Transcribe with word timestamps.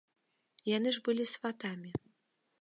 Яны 0.69 0.89
ж 0.95 1.03
былі 1.09 1.27
сватамі. 1.33 1.91